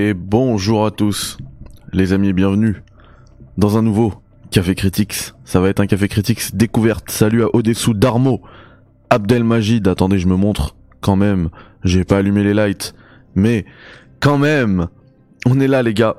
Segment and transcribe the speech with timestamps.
[0.00, 1.38] Et bonjour à tous,
[1.92, 2.84] les amis, bienvenue
[3.56, 4.14] dans un nouveau
[4.52, 5.32] Café Critics.
[5.44, 7.10] Ça va être un Café Critics découverte.
[7.10, 8.40] Salut à Odessou Darmo,
[9.10, 9.88] Abdelmajid.
[9.88, 11.48] Attendez, je me montre quand même.
[11.82, 12.94] J'ai pas allumé les lights,
[13.34, 13.64] mais
[14.20, 14.86] quand même,
[15.46, 16.14] on est là, les gars.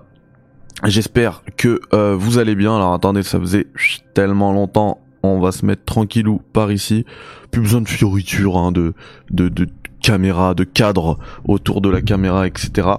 [0.83, 2.75] J'espère que euh, vous allez bien.
[2.75, 3.67] Alors attendez, ça faisait
[4.13, 4.99] tellement longtemps.
[5.23, 7.05] On va se mettre tranquillou par ici.
[7.49, 8.93] Plus besoin de fioritures, hein, de,
[9.31, 9.67] de, de
[10.01, 12.89] caméra, de cadre autour de la caméra, etc.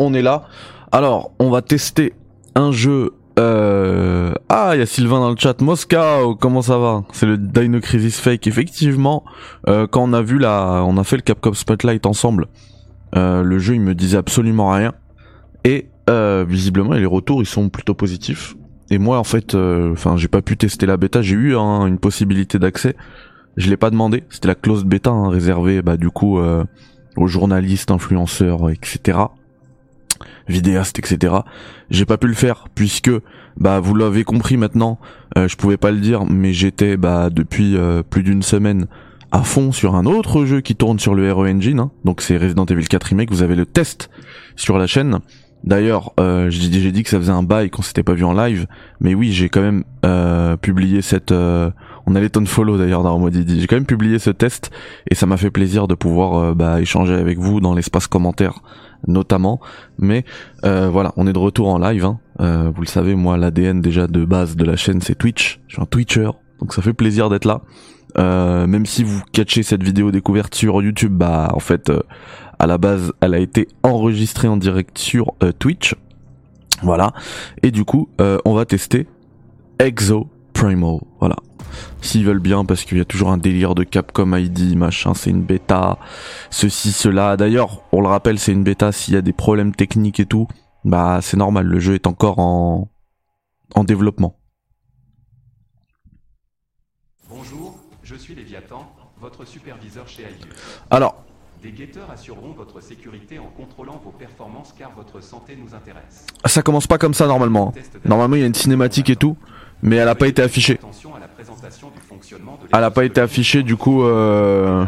[0.00, 0.44] On est là.
[0.92, 2.14] Alors, on va tester
[2.54, 3.12] un jeu.
[3.38, 4.32] Euh...
[4.48, 5.60] Ah, il y a Sylvain dans le chat.
[5.60, 7.04] Moscow, comment ça va?
[7.12, 8.46] C'est le Dino Crisis Fake.
[8.46, 9.24] Effectivement,
[9.68, 12.46] euh, quand on a vu la, on a fait le Capcom Spotlight ensemble.
[13.14, 14.94] Euh, le jeu, il me disait absolument rien.
[15.64, 15.86] Et
[16.48, 18.56] visiblement, les retours, ils sont plutôt positifs.
[18.90, 21.20] Et moi, en fait, enfin, j'ai pas pu tester la bêta.
[21.20, 22.96] J'ai eu hein, une possibilité d'accès.
[23.58, 24.24] Je l'ai pas demandé.
[24.30, 26.40] C'était la close bêta hein, réservée, bah, du coup,
[27.16, 29.18] aux journalistes, influenceurs, etc
[30.48, 31.34] vidéastes, etc.
[31.90, 33.10] J'ai pas pu le faire puisque,
[33.56, 34.98] bah, vous l'avez compris maintenant,
[35.36, 38.86] euh, je pouvais pas le dire, mais j'étais, bah, depuis euh, plus d'une semaine
[39.32, 41.90] à fond sur un autre jeu qui tourne sur le RE Engine, hein.
[42.04, 43.30] donc c'est Resident Evil 4 Remake.
[43.30, 44.10] Vous avez le test
[44.56, 45.20] sur la chaîne.
[45.62, 48.32] D'ailleurs, euh, j'ai dit, dit que ça faisait un bail qu'on s'était pas vu en
[48.32, 48.66] live,
[49.00, 49.84] mais oui, j'ai quand même
[50.58, 51.32] publié cette.
[52.06, 53.60] On a les tonnes follow d'ailleurs Didi.
[53.60, 54.70] J'ai quand même publié ce test
[55.10, 58.60] et ça m'a fait plaisir de pouvoir euh, bah, échanger avec vous dans l'espace commentaire
[59.06, 59.60] notamment.
[59.98, 60.24] Mais
[60.64, 62.04] euh, voilà, on est de retour en live.
[62.04, 62.18] Hein.
[62.40, 65.60] Euh, vous le savez, moi, l'ADN déjà de base de la chaîne, c'est Twitch.
[65.68, 67.62] Je suis un Twitcher, donc ça fait plaisir d'être là.
[68.16, 71.90] Même si vous catchez cette vidéo découverte sur YouTube, bah en fait,
[72.58, 75.94] à la base, elle a été enregistrée en direct sur Twitch.
[76.82, 77.12] Voilà.
[77.62, 79.06] Et du coup, on va tester
[79.78, 80.98] Exo Primal.
[81.20, 81.36] Voilà.
[82.02, 85.30] S'ils veulent bien, parce qu'il y a toujours un délire de Capcom ID, machin, c'est
[85.30, 85.98] une bêta,
[86.50, 87.36] ceci, cela.
[87.36, 90.48] D'ailleurs, on le rappelle, c'est une bêta, s'il y a des problèmes techniques et tout,
[90.84, 92.90] bah c'est normal, le jeu est encore en,
[93.74, 94.36] en développement.
[97.28, 98.90] Bonjour, je suis Léviathan,
[99.20, 100.48] votre superviseur chez Aigus.
[100.90, 101.22] Alors,
[101.62, 106.26] des guetteurs assureront votre sécurité en contrôlant vos performances car votre santé nous intéresse.
[106.46, 107.74] Ça commence pas comme ça normalement.
[108.06, 109.36] Normalement il y a une cinématique et tout,
[109.82, 110.78] mais elle a pas été affichée.
[112.72, 114.84] Elle a pas été affichée du coup euh...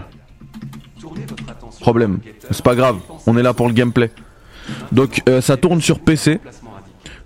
[1.80, 2.20] Problème.
[2.50, 4.10] C'est pas grave, on est là pour le gameplay.
[4.92, 6.40] Donc euh, ça tourne sur PC.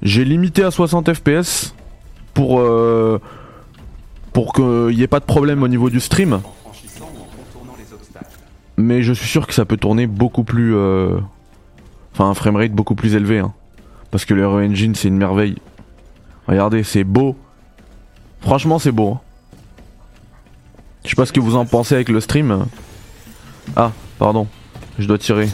[0.02, 1.74] J'ai limité à 60 FPS
[2.32, 3.20] pour euh,
[4.32, 6.40] pour qu'il n'y ait pas de problème au niveau du stream.
[8.78, 10.74] Mais je suis sûr que ça peut tourner beaucoup plus...
[10.76, 11.18] Euh...
[12.12, 13.38] Enfin un framerate beaucoup plus élevé.
[13.38, 13.54] Hein.
[14.10, 15.56] Parce que le Engine c'est une merveille.
[16.46, 17.36] Regardez, c'est beau.
[18.46, 19.14] Franchement c'est beau.
[19.14, 19.20] Hein.
[21.02, 22.66] Je sais pas ce que vous en pensez avec le stream.
[23.74, 23.90] Ah,
[24.20, 24.46] pardon.
[25.00, 25.48] Je dois tirer.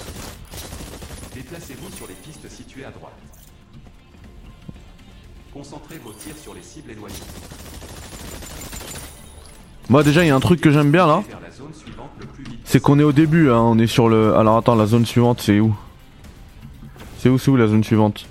[1.34, 3.14] Déplacez-vous sur les pistes situées à droite.
[5.54, 7.14] Concentrez vos tirs sur les cibles éloignées.
[9.88, 11.22] Moi déjà il y a un truc que j'aime bien là.
[12.66, 14.36] C'est qu'on est au début, hein, on est sur le...
[14.36, 15.75] Alors attends, la zone suivante c'est où?
[17.20, 18.26] C'est où, c'est où la zone suivante?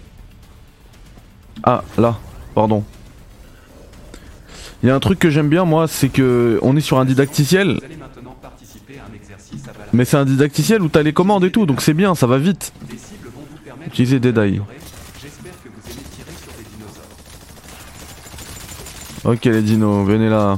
[1.63, 2.19] Ah, là,
[2.53, 2.83] pardon.
[4.83, 7.05] Il y a un truc que j'aime bien moi, c'est que on est sur un
[7.05, 7.79] didacticiel.
[9.93, 12.37] Mais c'est un didacticiel où t'as les commandes et tout, donc c'est bien, ça va
[12.37, 12.73] vite.
[13.85, 14.61] Utiliser des die.
[19.23, 20.57] Ok les dinos, venez là.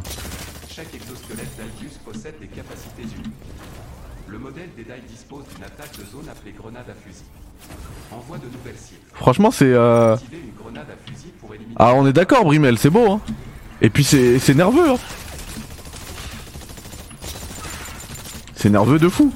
[0.69, 3.33] Chaque exosquelette d'Aldius possède des capacités uniques.
[4.27, 7.25] Le modèle des die dispose d'une attaque de zone appelée grenade à fusil.
[8.11, 9.01] Envoie de nouvelles cibles.
[9.15, 10.15] Franchement c'est euh...
[11.75, 13.21] Ah on est d'accord Brimel, c'est beau hein
[13.83, 14.91] et puis c'est nerveux.
[14.91, 14.97] Hein.
[18.55, 19.31] C'est nerveux de fou.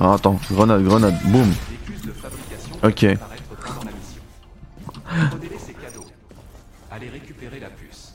[0.00, 1.52] Ah, attends, grenade, grenade, boum.
[2.82, 3.06] Ok.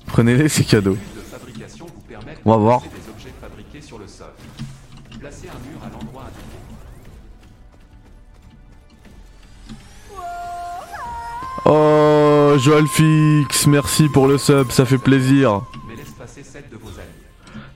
[0.07, 0.97] Prenez-les, ces cadeaux.
[2.45, 2.81] On va voir.
[12.53, 15.61] Oh, Joalfix, merci pour le sub, ça fait plaisir.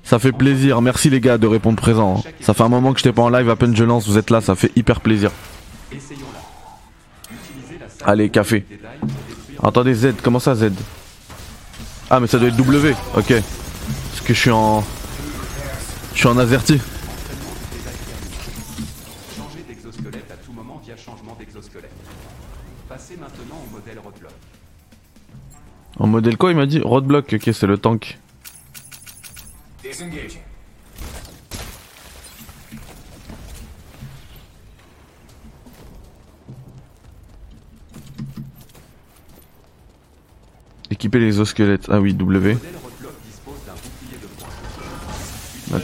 [0.03, 2.23] Ça fait plaisir, merci les gars de répondre présent.
[2.41, 4.29] Ça fait un moment que j'étais pas en live, à peine je lance, vous êtes
[4.29, 5.31] là, ça fait hyper plaisir.
[8.05, 8.65] Allez, café.
[9.63, 10.71] Attendez, Z, comment ça Z?
[12.11, 13.33] Ah, mais ça doit être W, ok.
[13.33, 14.85] Parce que je suis en.
[16.13, 16.79] Je suis en azerty.
[26.37, 28.17] Quoi il m'a dit Roadblock, ok c'est le tank.
[40.89, 41.87] Équiper les osquelettes.
[41.89, 42.57] Ah oui, W.
[45.71, 45.79] Le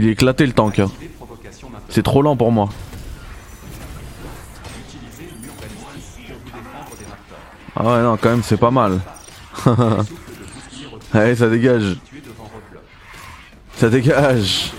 [0.00, 0.78] Il est éclaté le tank.
[0.78, 0.90] hein.
[1.90, 2.70] C'est trop lent pour moi.
[7.76, 8.98] Ah ouais, non, quand même, c'est pas mal.
[11.12, 11.98] Allez, ça dégage.
[13.76, 14.72] Ça dégage.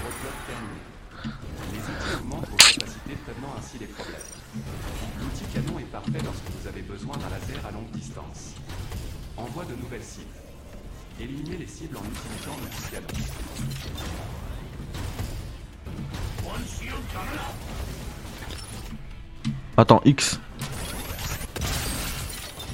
[19.81, 20.39] Attends, X.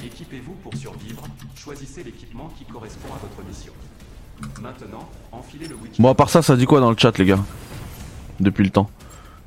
[0.04, 1.22] Équipez-vous pour survivre.
[1.56, 3.72] Choisissez l'équipement qui correspond à votre mission.
[4.60, 5.98] Maintenant, enfilez le Witch.
[5.98, 7.38] Bon, à part ça, ça dit quoi dans le chat, les gars?
[8.40, 8.90] Depuis le temps.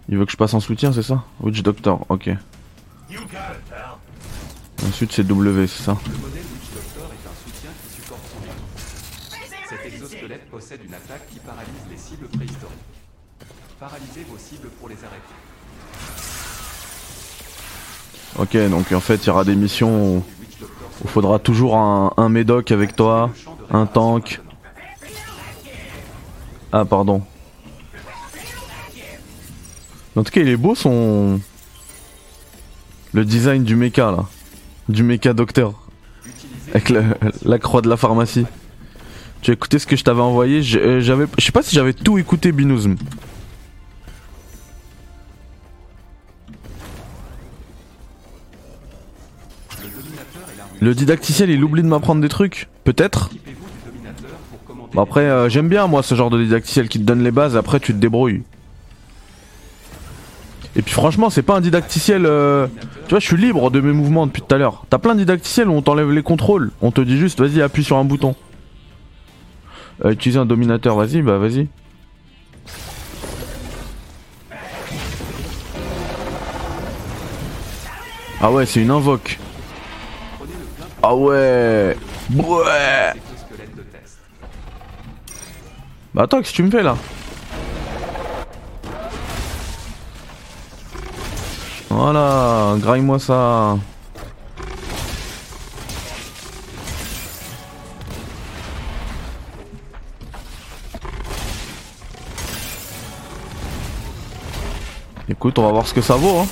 [0.10, 1.24] Il veut que je passe en soutien, c'est ça?
[1.40, 2.32] Witch Doctor, ok.
[4.88, 5.92] Ensuite, c'est W, c'est ça?
[6.08, 8.56] Le modèle Witch Doctor est un soutien qui supporte son nom.
[9.70, 12.80] Cet exosquelette possède une attaque qui paralyse les cibles préhistoriques.
[13.80, 15.36] Paralysez vos cibles pour les arrêter.
[18.38, 20.24] Ok, donc en fait, il y aura des missions où
[21.04, 23.32] il faudra toujours un, médoc avec toi,
[23.72, 24.40] un tank.
[26.72, 27.22] Ah, pardon.
[30.16, 31.40] En tout cas, il est beau son.
[33.14, 34.26] Le design du mecha là.
[34.88, 35.74] Du mecha docteur.
[36.70, 36.90] Avec
[37.44, 38.46] la croix de la pharmacie.
[39.42, 40.62] Tu as écouté ce que je t'avais envoyé?
[40.76, 42.96] Euh, J'avais, je sais pas si j'avais tout écouté Binouzm.
[50.82, 53.30] Le didacticiel, il oublie de m'apprendre des trucs Peut-être.
[54.94, 57.56] Bon après, euh, j'aime bien moi ce genre de didacticiel qui te donne les bases,
[57.56, 58.42] après tu te débrouilles.
[60.76, 62.26] Et puis franchement, c'est pas un didacticiel...
[62.26, 62.66] euh,
[63.06, 64.86] Tu vois, je suis libre de mes mouvements depuis tout à l'heure.
[64.90, 66.72] T'as plein de didacticiels où on t'enlève les contrôles.
[66.82, 68.36] On te dit juste, vas-y, appuie sur un bouton.
[70.04, 71.68] Euh, un dominateur, vas-y, bah vas-y.
[78.42, 79.38] Ah ouais, c'est une invoque.
[81.04, 81.98] Ah ouais
[82.36, 83.14] Ouais.
[86.14, 86.96] Bah attends, qu'est-ce que tu me fais là?
[91.90, 93.78] Voilà, graille-moi ça.
[105.30, 106.40] Écoute, on va voir ce que ça vaut.
[106.40, 106.48] Hein.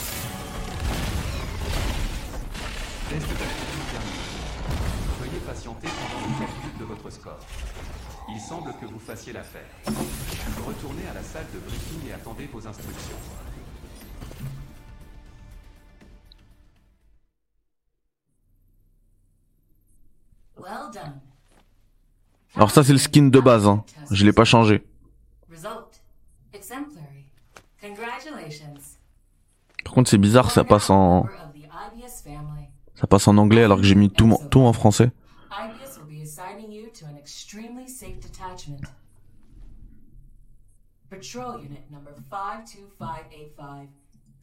[22.55, 23.83] Alors ça c'est le skin de base, hein.
[24.11, 24.83] je l'ai pas changé.
[25.49, 26.01] Result.
[26.53, 27.25] Exemplary.
[27.81, 28.73] Congratulations.
[29.83, 31.27] Par contre c'est bizarre, ça passe en,
[32.95, 35.11] ça passe en anglais alors que j'ai mis tout, mon- tout en français.
[41.09, 43.89] Patrol Unit number 52585.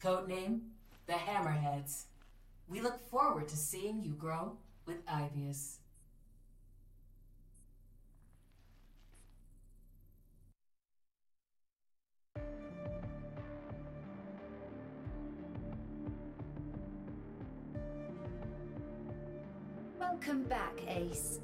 [0.01, 0.59] Codename,
[1.07, 2.05] the Hammerheads.
[2.67, 5.77] We look forward to seeing you grow with IBS.
[19.99, 21.39] Welcome back, Ace.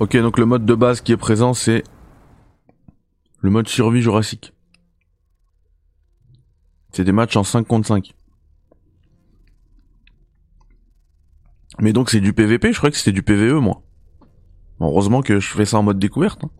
[0.00, 1.84] Ok, donc le mode de base qui est présent, c'est
[3.42, 4.54] Le mode survie jurassique.
[6.90, 8.14] C'est des matchs en 5 contre 5.
[11.80, 13.82] Mais donc c'est du PVP, je croyais que c'était du PVE moi.
[14.80, 16.44] Heureusement que je fais ça en mode découverte.
[16.44, 16.50] hein.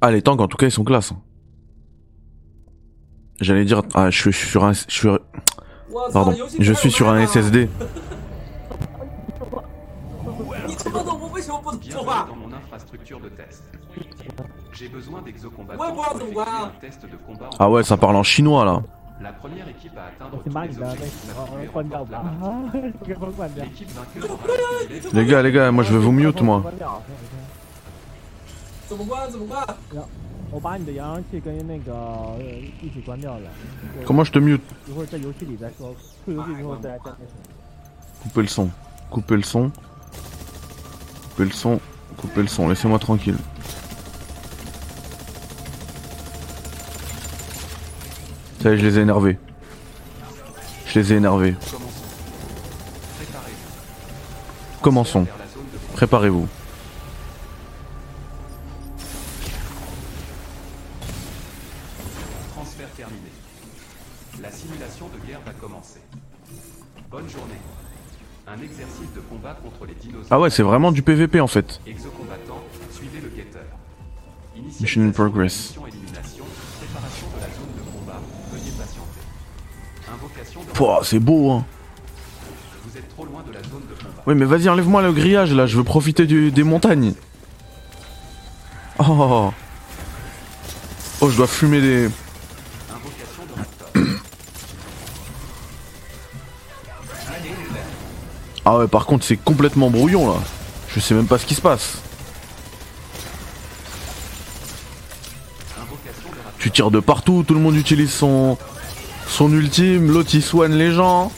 [0.00, 1.12] Ah, les tanks, en tout cas, ils sont classe.
[1.12, 1.20] Hein.
[3.40, 5.08] J'allais dire, ah, je suis sur un, je suis,
[6.12, 7.68] pardon, je suis sur un SSD.
[17.58, 18.82] Ah ouais, ça parle en chinois là.
[25.12, 26.62] Les gars, les gars, moi je vais vous mute moi.
[28.89, 28.89] 关掉。
[28.89, 29.31] 怎么关？
[29.31, 29.65] 怎么关？
[30.51, 32.39] 我把你的扬声器跟那个呃
[32.81, 33.49] 一起关掉了，
[34.05, 37.41] Comment je te mute 一会儿在游戏里再说，退游戏之后再再那什么。
[38.23, 38.69] Coupez le son.
[39.11, 39.71] Coupez le son.
[41.35, 41.79] Coupez le son.
[42.17, 42.69] Coupez le son.
[42.69, 43.37] Laissez-moi tranquille.
[48.61, 49.37] Ça y est, je les ai énervés.
[50.87, 51.55] Je les ai énervés.
[54.81, 55.23] Commençons.
[55.23, 55.23] Commençons.
[55.23, 56.47] Vers la zone de Préparez-vous.
[70.30, 71.80] Ah ouais, c'est vraiment du PVP en fait.
[74.80, 75.74] Mission in progress.
[80.74, 81.64] Pouah, c'est beau hein.
[82.84, 84.22] Vous êtes trop loin de la zone de combat.
[84.26, 85.66] Oui, mais vas-y, enlève-moi le grillage là.
[85.66, 87.14] Je veux profiter du- des montagnes.
[88.98, 89.50] Oh.
[91.20, 92.08] Oh, je dois fumer des.
[98.64, 100.38] Ah ouais, par contre, c'est complètement brouillon là.
[100.88, 101.98] Je sais même pas ce qui se passe.
[106.58, 108.58] Tu tires de partout, tout le monde utilise son
[109.26, 111.32] son ultime, l'autre il soigne les gens.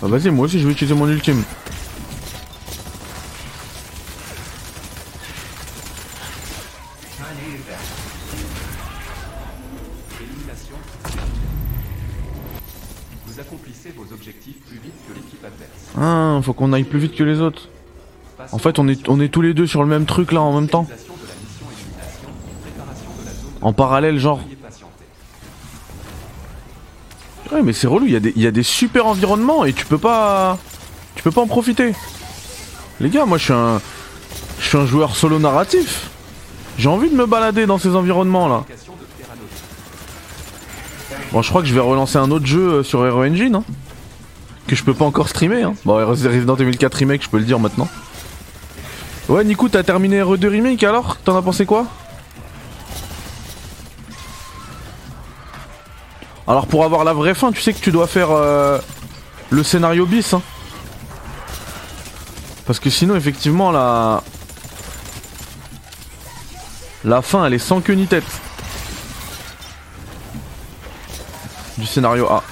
[0.00, 1.42] Bah vas-y, moi aussi je vais utiliser mon ultime.
[16.44, 17.68] Faut qu'on aille plus vite que les autres.
[18.52, 20.86] En fait, on est tous les deux sur le même truc là en même temps.
[23.62, 24.40] En parallèle, genre.
[27.52, 30.58] Ouais, mais c'est relou, il y, a des- super environnements et tu peux pas.
[31.14, 31.92] Tu peux pas en profiter.
[33.00, 33.80] Les gars, moi je suis un.
[34.60, 36.10] Je suis un joueur solo narratif.
[36.78, 38.64] J'ai envie de me balader dans ces environnements là.
[41.32, 43.56] Bon, je crois que je vais relancer un autre jeu euh, sur Hero Engine.
[43.56, 43.64] hein,
[44.74, 45.62] je peux pas encore streamer.
[45.62, 45.74] Hein.
[45.84, 47.88] Bon, Resident Evil 4 Remake, je peux le dire maintenant.
[49.28, 51.16] Ouais, Nico, t'as terminé RE2 Remake alors?
[51.16, 51.86] T'en as pensé quoi?
[56.46, 58.78] Alors, pour avoir la vraie fin, tu sais que tu dois faire euh,
[59.48, 60.34] le scénario bis.
[60.34, 60.42] Hein.
[62.66, 64.22] Parce que sinon, effectivement, la.
[67.04, 68.24] La fin, elle est sans queue ni tête.
[71.78, 72.42] Du scénario A.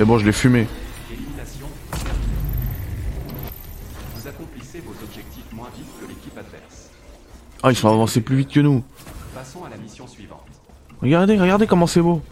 [0.00, 0.68] Et bon, je l'ai fumé.
[4.14, 6.90] Vous accomplissez vos objectifs moins vite que l'équipe adverse.
[7.64, 8.84] Ah, ils sont avancés plus vite que nous.
[9.34, 10.46] Passons à la mission suivante.
[11.02, 12.22] Regardez, regardez comment c'est beau.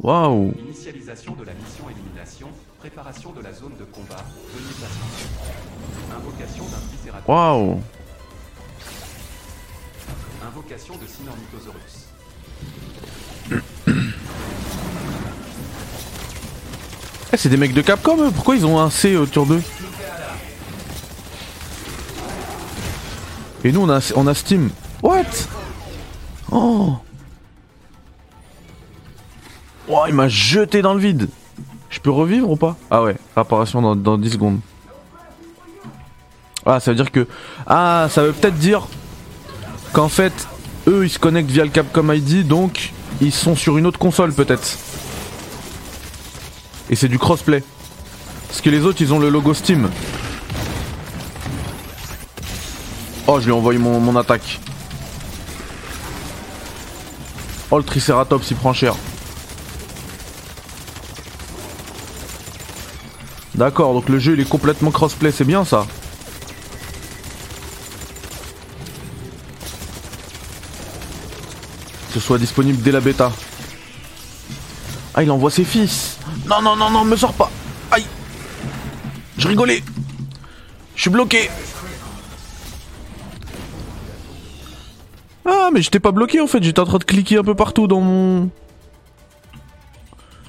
[0.00, 0.52] Waouh.
[0.58, 2.48] Initialisation de la mission élimination,
[2.80, 4.24] préparation de la zone de combat.
[6.16, 7.32] Invocation d'un.
[7.32, 7.80] Waouh.
[10.44, 12.08] Invocation de Sinornithosaurus.
[17.32, 18.30] Eh, c'est des mecs de Capcom, eux.
[18.30, 19.62] pourquoi ils ont un C autour d'eux
[23.64, 24.70] Et nous, on a, on a Steam.
[25.02, 25.24] What?
[26.50, 26.96] Oh
[29.88, 31.28] Oh, il m'a jeté dans le vide.
[31.90, 32.76] Je peux revivre ou pas?
[32.90, 34.60] Ah ouais, réparation dans, dans 10 secondes.
[36.64, 37.26] Ah, ça veut dire que...
[37.66, 38.86] Ah, ça veut peut-être dire
[39.92, 40.32] qu'en fait,
[40.86, 44.32] eux, ils se connectent via le Capcom ID, donc ils sont sur une autre console
[44.32, 44.78] peut-être.
[46.90, 47.62] Et c'est du crossplay.
[48.48, 49.88] Parce que les autres, ils ont le logo Steam.
[53.26, 54.60] Oh, je lui ai envoyé mon, attaque.
[57.70, 58.94] Oh, le Triceratops, il prend cher.
[63.54, 65.86] D'accord, donc le jeu il est complètement crossplay, c'est bien ça.
[72.08, 73.32] Que ce soit disponible dès la bêta.
[75.14, 76.11] Ah, il envoie ses fils.
[76.52, 77.50] Non, non, non, non, me sors pas.
[77.90, 78.04] Aïe.
[79.38, 79.82] Je rigolais.
[80.94, 81.48] Je suis bloqué.
[85.46, 86.62] Ah, mais j'étais pas bloqué en fait.
[86.62, 88.50] J'étais en train de cliquer un peu partout dans mon.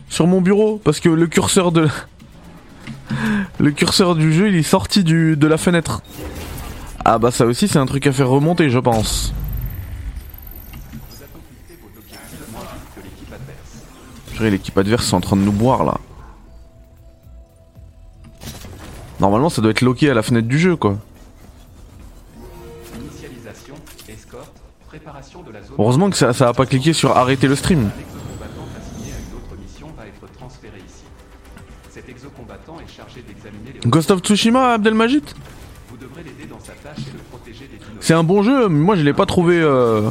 [0.10, 0.82] Sur mon bureau.
[0.84, 1.88] Parce que le curseur de.
[3.60, 6.02] Le curseur du jeu il est sorti du, de la fenêtre.
[7.06, 9.34] Ah bah ça aussi c'est un truc à faire remonter je pense.
[14.34, 15.98] Purée, l'équipe adverse est en train de nous boire là.
[19.20, 20.98] Normalement ça doit être loqué à la fenêtre du jeu quoi.
[25.78, 27.90] Heureusement que ça, ça a pas cliqué sur arrêter le stream.
[33.86, 35.24] Ghost of Tsushima Abdelmajid?
[38.00, 39.60] C'est un bon jeu, mais moi je l'ai pas trouvé.
[39.60, 40.10] Euh...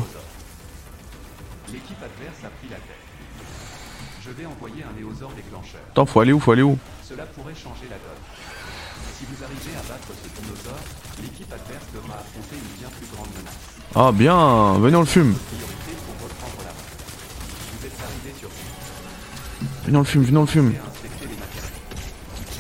[5.92, 8.16] Attends, faut aller où Faut aller où Cela pourrait changer la donne.
[9.12, 10.80] Si vous arrivez à battre ce dinosaure,
[11.20, 13.60] l'équipe adverse devra affronter une bien plus grande menace.
[13.94, 15.36] Ah bien, venez on le fume.
[15.36, 15.76] Vous
[17.84, 18.72] êtes arrivé sur site
[19.84, 20.72] Venez on le fume, venez on le fume.
[20.72, 21.76] et inspecter les matériaux.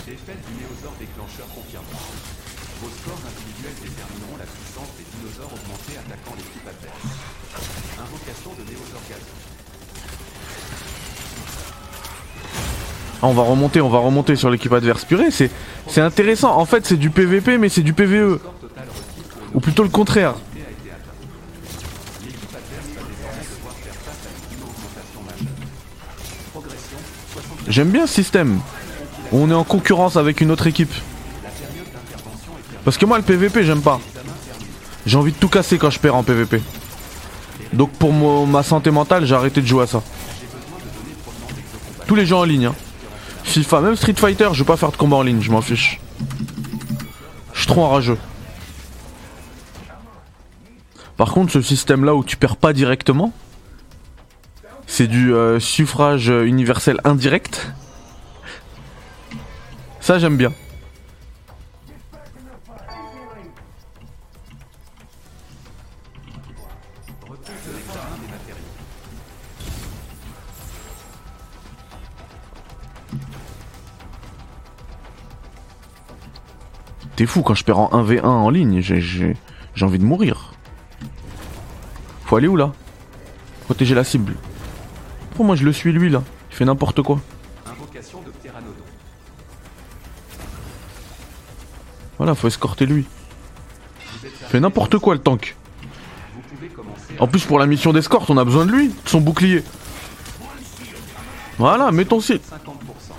[0.04, 1.88] Défaite du néosaure déclencheur confirmée.
[2.84, 7.00] Vos scores individuels détermineront la puissance des dinosaures augmentés attaquant l'équipe adverse.
[7.96, 9.00] Invocation de néosaure.
[13.22, 15.04] Ah, on va remonter, on va remonter sur l'équipe adverse.
[15.04, 16.56] Purée, c'est intéressant.
[16.56, 18.40] En fait, c'est du PVP, mais c'est du PVE.
[19.54, 20.34] Ou plutôt le contraire.
[20.34, 21.12] unité a été atteint.
[22.24, 25.54] L'équipe adverse va désormais devoir faire face à une augmentation majeure.
[26.50, 26.98] Progression
[27.32, 28.58] 60 J'aime bien ce système.
[29.30, 30.92] On est en concurrence avec une autre équipe.
[32.84, 34.00] Parce que moi, le PVP, j'aime pas.
[35.06, 36.60] J'ai envie de tout casser quand je perds en PVP.
[37.72, 40.02] Donc pour ma santé mentale, j'ai arrêté de jouer à ça.
[42.06, 42.66] Tous les jeux en ligne.
[42.66, 42.74] Hein.
[43.52, 46.00] FIFA, même Street Fighter, je veux pas faire de combat en ligne, je m'en fiche.
[47.52, 48.16] Je suis trop enrageux.
[51.18, 53.30] Par contre, ce système-là où tu perds pas directement,
[54.86, 57.70] c'est du euh, suffrage universel indirect.
[60.00, 60.52] Ça, j'aime bien.
[77.22, 79.36] T'es fou quand je perds en 1v1 en ligne, j'ai-
[79.80, 80.54] envie de mourir.
[82.24, 82.72] Faut aller où là?
[83.66, 84.34] Protéger la cible.
[85.28, 86.24] Pourquoi moi je le suis lui là?
[86.50, 87.20] Il fait n'importe quoi.
[87.64, 88.32] Invocation de.
[92.18, 93.06] Voilà, faut escorter lui.
[94.24, 95.54] Il fait n'importe quoi le tank.
[97.20, 99.62] En plus pour la mission d'escorte, on a besoin de lui, de son bouclier.
[101.56, 102.42] Voilà, mets ton site.
[102.50, 103.14] 50%.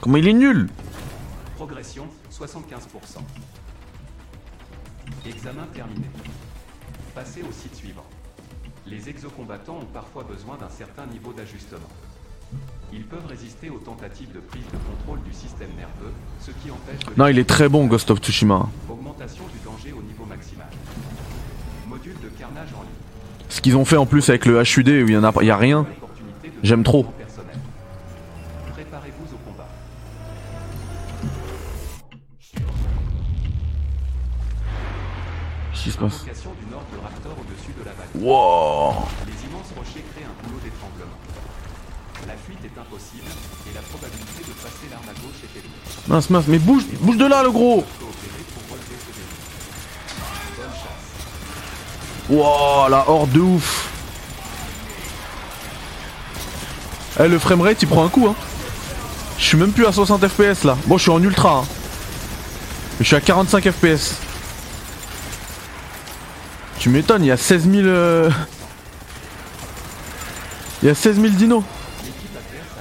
[0.00, 0.68] Comment il est nul?
[5.38, 6.06] Examen terminé.
[7.14, 8.04] Passez au site suivant.
[8.88, 11.86] Les exocombattants ont parfois besoin d'un certain niveau d'ajustement.
[12.92, 17.06] Ils peuvent résister aux tentatives de prise de contrôle du système nerveux, ce qui empêche
[17.06, 18.68] de Non, il est très bon Ghost of Tsushima.
[18.90, 20.66] augmentation du danger au niveau maximal.
[21.86, 23.48] Module de carnage en ligne.
[23.48, 25.50] Ce qu'ils ont fait en plus avec le HUD où il y en a, y
[25.50, 25.86] a rien.
[26.64, 27.06] J'aime trop.
[37.96, 38.14] Vallée.
[38.14, 38.94] Wow
[39.26, 41.18] Les immenses rochers créent un boulot d'étranglement.
[42.26, 43.30] La fuite est impossible
[43.70, 46.08] et la probabilité de passer l'arme à gauche est élevée.
[46.08, 47.84] Mince, mince, mais bouge, bouge de là le gros.
[52.28, 53.88] Wow, la horde de ouf
[57.20, 58.34] Eh, le framerate il prend un coup hein
[59.38, 60.76] Je suis même plus à 60 fps là.
[60.86, 61.58] Bon, je suis en ultra.
[61.58, 61.64] Hein.
[63.00, 64.27] Je suis à 45 fps.
[66.78, 67.86] Tu m'étonnes, il y a 16 000...
[67.86, 68.30] euh,
[70.82, 71.64] Il y a 16 000 dinos.
[72.04, 72.80] L'équipe adverse a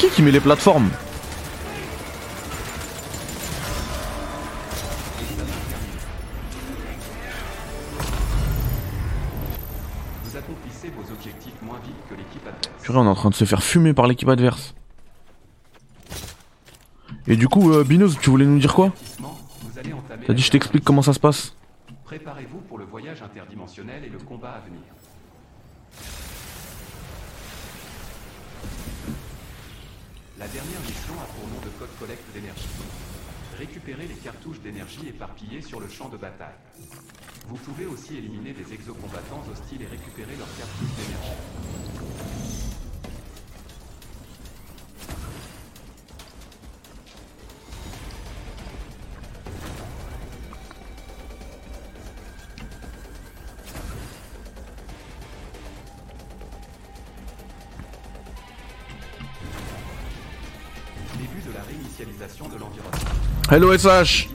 [0.00, 0.88] qui qui met les plateformes.
[12.82, 14.74] Purée, on est en train de se faire fumer par l'équipe adverse.
[17.26, 18.92] Et du coup, euh, Binoz, tu voulais nous dire quoi
[20.26, 21.54] T'as dit je t'explique comment ça se passe
[22.04, 24.80] Préparez-vous pour le voyage interdimensionnel et le combat à venir.
[30.40, 32.64] La dernière mission a pour nom de code collecte d'énergie.
[33.58, 36.56] Récupérez les cartouches d'énergie éparpillées sur le champ de bataille.
[37.46, 41.99] Vous pouvez aussi éliminer des exocombattants hostiles et récupérer leurs cartouches d'énergie.
[63.52, 64.28] Hello SH.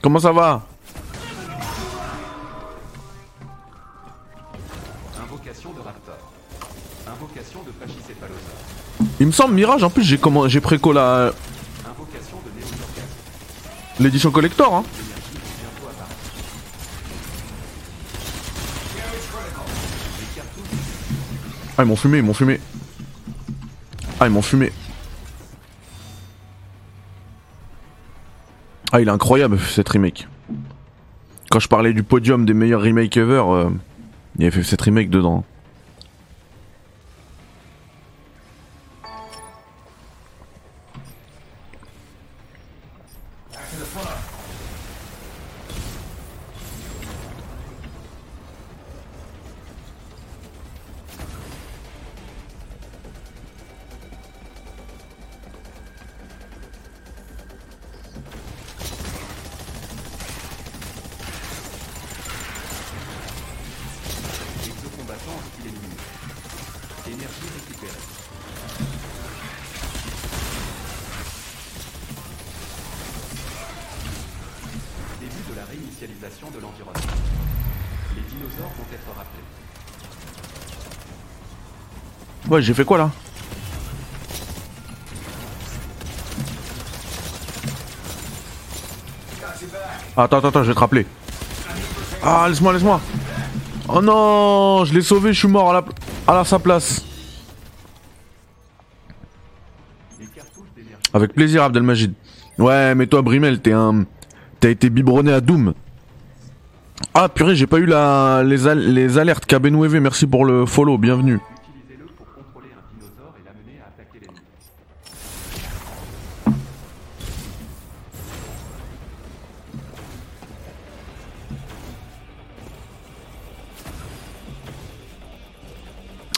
[0.00, 0.62] Comment ça va?
[5.22, 6.14] Invocation de Raptor.
[7.06, 9.10] Invocation de Pachycéphalosaure.
[9.20, 11.32] Il me semble Mirage, en plus j'ai comment j'ai préco la
[11.84, 14.00] Invocation de Néosorgasme.
[14.00, 14.84] l'édition collector hein.
[21.76, 22.60] Ah ils m'ont fumé, ils m'ont fumé.
[24.18, 24.72] Ah ils m'ont fumé.
[28.94, 30.28] Ah il est incroyable cette remake.
[31.50, 33.70] Quand je parlais du podium des meilleurs remakes ever, euh,
[34.36, 35.44] il y avait fait cette remake dedans.
[76.20, 77.00] De l'environnement.
[78.14, 79.42] Les dinosaures vont être rappelés.
[82.50, 83.10] Ouais j'ai fait quoi là?
[90.16, 91.06] Attends, attends, attends, je vais te rappeler.
[92.22, 93.00] Ah, laisse-moi, laisse-moi.
[93.88, 95.84] Oh non, je l'ai sauvé, je suis mort à, la,
[96.28, 97.04] à la- sa place.
[101.14, 102.12] Avec plaisir, Abdelmajid.
[102.58, 104.04] Ouais, mais toi, Brimel, t'es un.
[104.60, 105.74] T'as été biberonné à Doom.
[107.14, 108.42] Ah, purée, j'ai pas eu la...
[108.44, 109.46] les, les alertes.
[109.46, 111.40] Kabenoueve, merci pour le follow, bienvenue.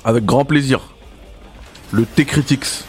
[0.06, 0.80] Avec grand plaisir.
[1.92, 2.84] Le T-Critics.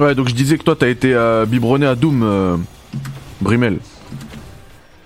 [0.00, 2.56] Ouais, donc je disais que toi t'as été euh, biberonné à Doom, euh,
[3.40, 3.78] Brimel.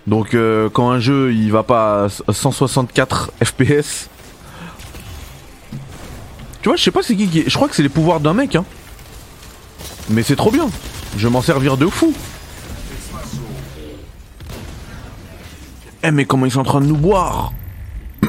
[0.06, 4.08] Donc euh, quand un jeu il va pas à 164 FPS.
[6.62, 7.44] Tu vois, je sais pas c'est qui qui.
[7.46, 8.64] Je crois que c'est les pouvoirs d'un mec, hein.
[10.08, 10.70] Mais c'est trop bien.
[11.18, 12.14] Je vais m'en servir de fou.
[16.02, 17.52] Eh mais comment ils sont en train de nous boire?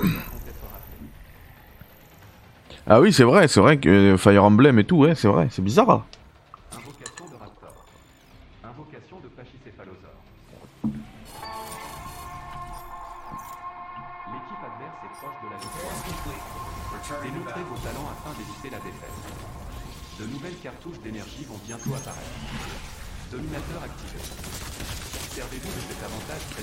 [2.92, 5.62] Ah oui c'est vrai, c'est vrai que Fire Emblem et tout, ouais c'est vrai, c'est
[5.62, 6.06] bizarre.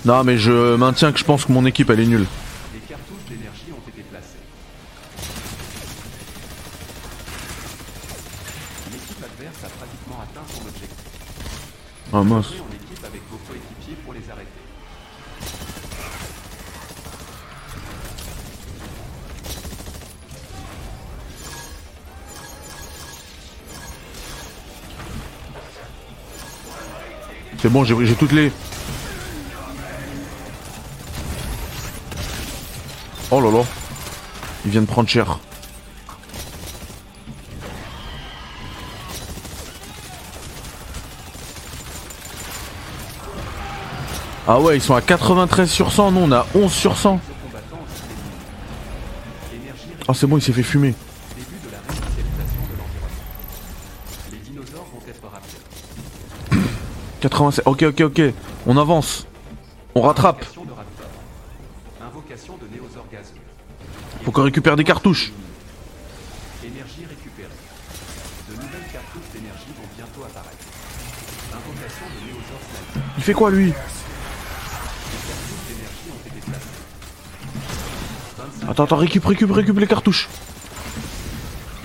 [0.05, 2.27] Non mais je maintiens que je pense que mon équipe elle est nulle.
[2.73, 4.39] Les cartouches d'énergie ont été placées.
[8.93, 10.91] L'équipe adverse a pratiquement atteint son objectif.
[12.13, 12.47] Ah mince.
[12.47, 14.66] Entrez en équipe avec vos coéquipiers pour les arrêter.
[27.67, 28.53] C'est bon, j'ai toutes les...
[33.33, 33.65] Oh là là.
[34.65, 35.41] Ils viennent prendre cher.
[44.47, 47.19] Ah ouais, ils sont à 93 sur 100, nous on a 11 sur 100.
[47.19, 48.05] Combattants aussi
[50.07, 50.95] Ah c'est bon, il s'est fait fumer.
[57.21, 57.67] 87.
[57.67, 58.23] Ok, ok, ok.
[58.67, 59.27] On avance.
[59.95, 60.45] On rattrape.
[64.27, 65.33] Faut qu'on récupère des cartouches.
[66.65, 67.49] Énergie récupérée.
[68.49, 70.57] De nouvelles cartouches d'énergie vont bientôt apparaître.
[71.53, 73.03] Invocation de néosaures sniper.
[73.19, 73.67] Il fait quoi lui?
[73.67, 73.73] Les
[75.29, 76.67] cartouches d'énergie ont été placées.
[78.37, 80.29] 25 Attends, attends, récup, récup, récup les cartouches.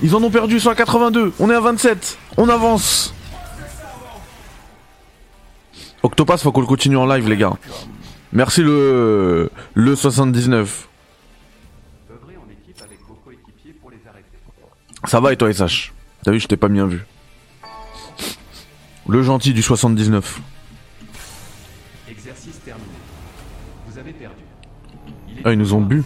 [0.01, 1.33] Ils en ont perdu 182.
[1.39, 2.17] On est à 27.
[2.37, 3.13] On avance.
[6.03, 7.53] Octopass, faut qu'on le continue en live, les gars.
[8.33, 10.87] Merci le le 79.
[12.09, 14.25] œuvrez en équipe avec vos coéquipiers pour les arrêter.
[15.05, 15.91] Ça va et toi, SH
[16.23, 17.01] T'as vu, je t'ai pas bien vu.
[19.07, 20.39] Le gentil du 79.
[22.09, 22.87] Exercice terminé.
[23.87, 24.35] Vous avez perdu.
[25.27, 26.03] Il est Ah, ils nous ont bu.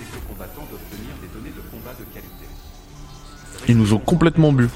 [3.67, 4.69] Ils nous ont complètement bu.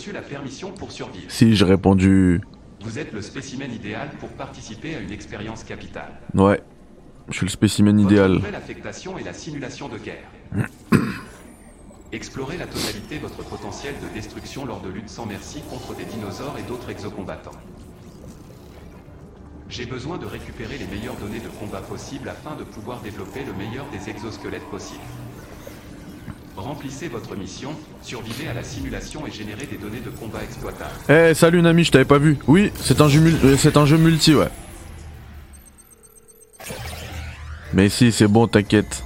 [0.00, 1.26] Reçu la permission pour survivre.
[1.28, 2.40] Si, j'ai répondu.
[2.82, 6.12] Vous êtes le spécimen idéal pour participer à une expérience capitale.
[6.32, 6.62] Ouais.
[7.28, 8.32] Je suis le spécimen Votre idéal.
[8.32, 10.24] nouvelle affectation est la simulation de guerre.
[12.12, 16.04] Explorez la totalité de votre potentiel de destruction lors de luttes sans merci contre des
[16.04, 17.50] dinosaures et d'autres exocombattants.
[19.68, 23.52] J'ai besoin de récupérer les meilleures données de combat possibles afin de pouvoir développer le
[23.52, 25.04] meilleur des exosquelettes possibles.
[26.60, 27.70] Remplissez votre mission,
[28.02, 30.90] survivez à la simulation et générez des données de combat exploitables.
[31.08, 32.36] Eh, salut Nami, je t'avais pas vu.
[32.46, 34.50] Oui, c'est un jeu euh, c'est un jeu multi, ouais.
[37.72, 39.04] Mais si, c'est bon, t'inquiète.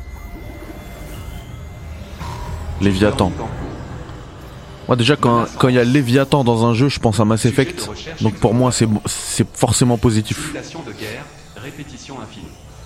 [2.80, 3.30] Léviathan.
[4.88, 7.44] Moi déjà quand quand il y a Léviathan dans un jeu, je pense à Mass
[7.44, 7.88] Effect.
[8.20, 8.88] Donc pour moi c'est
[9.54, 10.52] forcément positif.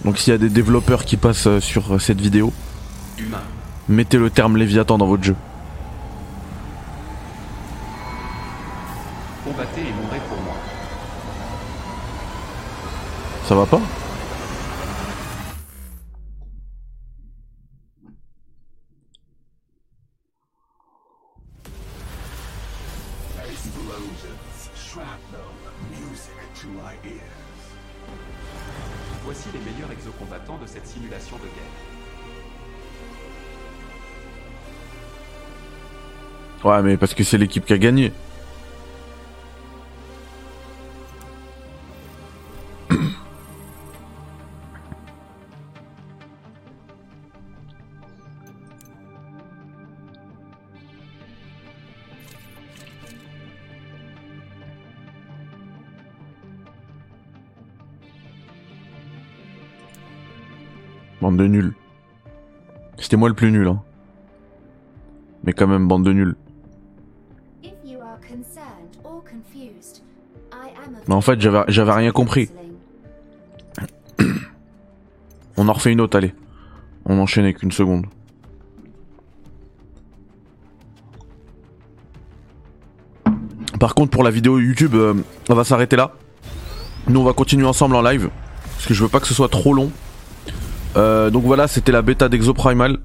[0.05, 2.53] Donc s'il y a des développeurs qui passent euh, sur euh, cette vidéo,
[3.19, 3.43] Humain.
[3.89, 5.37] Mettez le terme Léviathan dans votre jeu.
[9.45, 10.55] Combattez et mourrez pour moi.
[13.47, 13.81] Ça va pas?
[36.69, 38.13] Ouais mais parce que c'est l'équipe qui a gagné.
[61.23, 61.73] Bande de nuls.
[62.99, 63.81] C'était moi le plus nul, hein.
[65.45, 66.37] Mais quand même, bande de nuls.
[71.09, 72.51] Mais en fait, j'avais rien compris.
[75.57, 76.35] On en refait une autre, allez.
[77.07, 78.07] On enchaîne avec une seconde.
[83.81, 85.15] Par contre, pour la vidéo YouTube, euh,
[85.49, 86.13] on va s'arrêter là.
[87.09, 88.29] Nous, on va continuer ensemble en live.
[88.75, 89.91] Parce que je veux pas que ce soit trop long.
[90.97, 92.99] Euh, donc voilà, c'était la bêta d'Exoprimal.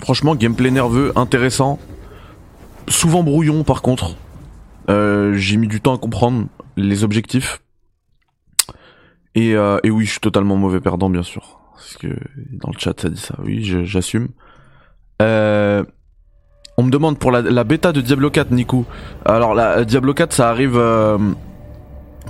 [0.00, 1.78] Franchement, gameplay nerveux, intéressant.
[2.88, 4.16] Souvent brouillon, par contre.
[4.90, 6.46] Euh, J'ai mis du temps à comprendre
[6.76, 7.60] les objectifs.
[9.34, 11.60] Et, euh, et oui, je suis totalement mauvais perdant, bien sûr.
[11.74, 12.08] Parce que
[12.52, 13.34] dans le chat, ça dit ça.
[13.42, 14.28] Oui, j'assume.
[15.22, 15.84] Euh,
[16.76, 18.84] on me demande pour la, la bêta de Diablo 4, Nico.
[19.24, 21.18] Alors, la Diablo 4, ça arrive euh,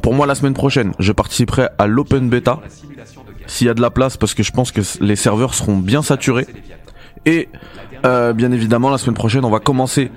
[0.02, 0.92] pour moi la semaine prochaine.
[0.98, 2.60] Je participerai à l'open bêta.
[3.46, 6.02] S'il y a de la place, parce que je pense que les serveurs seront bien
[6.02, 6.46] saturés.
[7.26, 7.48] Et
[8.04, 10.10] euh, bien évidemment, la semaine prochaine, on va commencer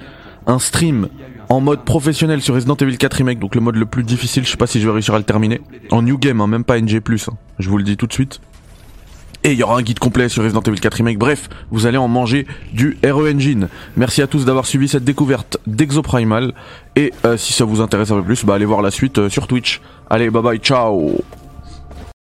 [0.46, 1.10] un stream
[1.50, 4.46] en mode professionnel sur Resident Evil 4 Remake, donc le mode le plus difficile.
[4.46, 5.62] Je sais pas si je vais réussir à le terminer.
[5.92, 6.98] En new game, hein, même pas NG+.
[6.98, 7.34] hein.
[7.60, 8.40] Je vous le dis tout de suite.
[9.44, 11.18] Et il y aura un guide complet sur Resident Evil 4 Remake.
[11.18, 13.70] Bref, vous allez en manger du RE Engine.
[13.96, 16.54] Merci à tous d'avoir suivi cette découverte d'Exoprimal.
[16.96, 19.30] Et euh, si ça vous intéresse un peu plus, bah allez voir la suite euh,
[19.30, 19.80] sur Twitch.
[20.10, 21.22] Allez, bye bye, ciao